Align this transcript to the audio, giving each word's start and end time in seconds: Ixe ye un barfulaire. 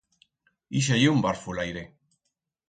Ixe 0.79 0.97
ye 1.01 1.11
un 1.17 1.21
barfulaire. 1.27 1.85